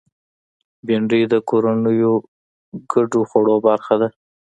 [0.85, 2.13] بېنډۍ د کورنیو
[2.91, 4.09] ګډو خوړو برخه ده